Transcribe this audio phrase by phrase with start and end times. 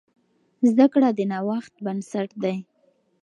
[0.69, 2.57] زده کړه د نوښت بنسټ دی.